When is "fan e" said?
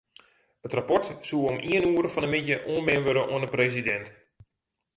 2.11-2.31